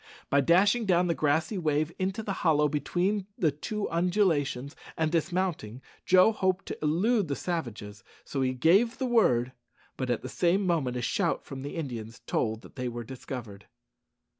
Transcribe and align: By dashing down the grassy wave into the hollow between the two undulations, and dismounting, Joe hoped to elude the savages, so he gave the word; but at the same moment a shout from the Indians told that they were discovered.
By 0.31 0.41
dashing 0.41 0.87
down 0.87 1.05
the 1.05 1.13
grassy 1.13 1.59
wave 1.59 1.91
into 1.99 2.23
the 2.23 2.33
hollow 2.41 2.67
between 2.67 3.27
the 3.37 3.51
two 3.51 3.87
undulations, 3.91 4.75
and 4.97 5.11
dismounting, 5.11 5.79
Joe 6.07 6.31
hoped 6.31 6.65
to 6.69 6.77
elude 6.81 7.27
the 7.27 7.35
savages, 7.35 8.03
so 8.25 8.41
he 8.41 8.53
gave 8.55 8.97
the 8.97 9.05
word; 9.05 9.51
but 9.97 10.09
at 10.09 10.23
the 10.23 10.27
same 10.27 10.65
moment 10.65 10.97
a 10.97 11.03
shout 11.03 11.45
from 11.45 11.61
the 11.61 11.75
Indians 11.75 12.23
told 12.25 12.61
that 12.63 12.77
they 12.77 12.89
were 12.89 13.03
discovered. 13.03 13.67